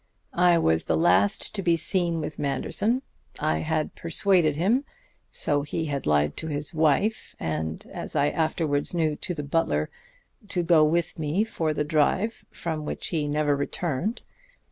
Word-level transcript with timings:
"I 0.33 0.57
was 0.57 0.85
the 0.85 0.97
last 0.97 1.53
to 1.53 1.61
be 1.61 1.77
seen 1.77 2.19
with 2.21 2.39
Manderson. 2.39 3.03
I 3.39 3.59
had 3.59 3.93
persuaded 3.93 4.55
him 4.55 4.83
so 5.31 5.61
he 5.61 5.85
had 5.85 6.07
lied 6.07 6.35
to 6.37 6.47
his 6.47 6.73
wife 6.73 7.35
and, 7.39 7.85
as 7.85 8.15
I 8.15 8.29
afterwards 8.31 8.95
knew, 8.95 9.15
to 9.17 9.35
the 9.35 9.43
butler 9.43 9.91
to 10.47 10.63
go 10.63 10.83
with 10.83 11.19
me 11.19 11.43
for 11.43 11.71
the 11.71 11.83
drive 11.83 12.43
from 12.49 12.83
which 12.83 13.09
he 13.09 13.27
never 13.27 13.55
returned. 13.55 14.23